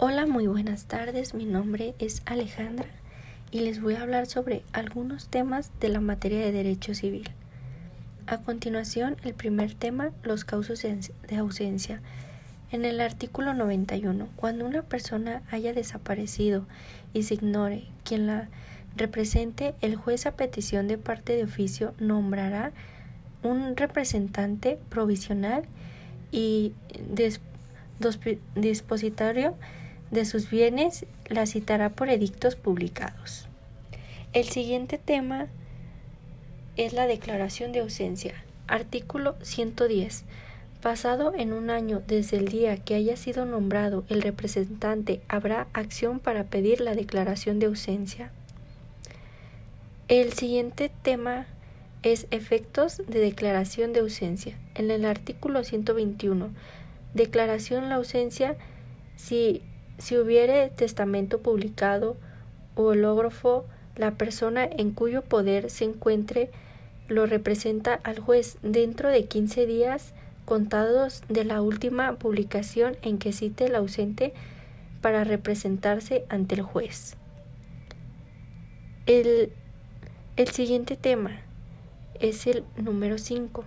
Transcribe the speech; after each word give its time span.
Hola, 0.00 0.26
muy 0.26 0.46
buenas 0.46 0.84
tardes. 0.84 1.34
Mi 1.34 1.44
nombre 1.44 1.92
es 1.98 2.22
Alejandra 2.24 2.86
y 3.50 3.62
les 3.62 3.82
voy 3.82 3.94
a 3.94 4.02
hablar 4.02 4.26
sobre 4.26 4.62
algunos 4.72 5.26
temas 5.26 5.72
de 5.80 5.88
la 5.88 5.98
materia 5.98 6.38
de 6.38 6.52
derecho 6.52 6.94
civil. 6.94 7.28
A 8.28 8.38
continuación, 8.38 9.16
el 9.24 9.34
primer 9.34 9.74
tema, 9.74 10.12
los 10.22 10.44
causos 10.44 10.82
de 10.82 11.36
ausencia. 11.36 12.00
En 12.70 12.84
el 12.84 13.00
artículo 13.00 13.54
91, 13.54 14.28
cuando 14.36 14.66
una 14.66 14.82
persona 14.82 15.42
haya 15.50 15.72
desaparecido 15.72 16.64
y 17.12 17.24
se 17.24 17.34
ignore 17.34 17.88
quien 18.04 18.28
la 18.28 18.46
represente, 18.94 19.74
el 19.80 19.96
juez 19.96 20.26
a 20.26 20.36
petición 20.36 20.86
de 20.86 20.98
parte 20.98 21.34
de 21.34 21.42
oficio 21.42 21.92
nombrará 21.98 22.70
un 23.42 23.76
representante 23.76 24.78
provisional 24.90 25.64
y 26.30 26.72
dispositorio 28.54 29.56
de 30.10 30.24
sus 30.24 30.50
bienes 30.50 31.06
la 31.28 31.46
citará 31.46 31.90
por 31.90 32.08
edictos 32.08 32.56
publicados. 32.56 33.46
El 34.32 34.48
siguiente 34.48 34.98
tema 34.98 35.48
es 36.76 36.92
la 36.92 37.06
declaración 37.06 37.72
de 37.72 37.80
ausencia. 37.80 38.34
Artículo 38.66 39.36
110. 39.42 40.24
Pasado 40.82 41.32
en 41.36 41.52
un 41.52 41.70
año 41.70 42.02
desde 42.06 42.36
el 42.36 42.48
día 42.48 42.76
que 42.76 42.94
haya 42.94 43.16
sido 43.16 43.44
nombrado 43.44 44.04
el 44.08 44.22
representante, 44.22 45.20
habrá 45.28 45.66
acción 45.72 46.20
para 46.20 46.44
pedir 46.44 46.80
la 46.80 46.94
declaración 46.94 47.58
de 47.58 47.66
ausencia. 47.66 48.30
El 50.06 50.32
siguiente 50.34 50.90
tema 51.02 51.46
es 52.02 52.28
efectos 52.30 53.02
de 53.08 53.18
declaración 53.18 53.92
de 53.92 54.00
ausencia. 54.00 54.56
En 54.74 54.90
el 54.90 55.04
artículo 55.04 55.64
121, 55.64 56.50
declaración 57.12 57.88
la 57.88 57.96
ausencia 57.96 58.56
si 59.16 59.62
si 59.98 60.16
hubiere 60.16 60.70
testamento 60.70 61.40
publicado 61.40 62.16
o 62.74 62.84
hológrafo, 62.84 63.66
la 63.96 64.12
persona 64.12 64.64
en 64.64 64.92
cuyo 64.92 65.22
poder 65.22 65.70
se 65.70 65.84
encuentre 65.84 66.50
lo 67.08 67.26
representa 67.26 67.94
al 68.04 68.18
juez 68.18 68.58
dentro 68.62 69.08
de 69.08 69.24
quince 69.24 69.66
días 69.66 70.12
contados 70.44 71.22
de 71.28 71.44
la 71.44 71.60
última 71.60 72.14
publicación 72.14 72.96
en 73.02 73.18
que 73.18 73.32
cite 73.32 73.66
el 73.66 73.74
ausente 73.74 74.32
para 75.00 75.24
representarse 75.24 76.24
ante 76.28 76.54
el 76.54 76.62
juez. 76.62 77.16
El, 79.06 79.52
el 80.36 80.48
siguiente 80.48 80.96
tema 80.96 81.40
es 82.20 82.46
el 82.46 82.64
número 82.76 83.18
5. 83.18 83.64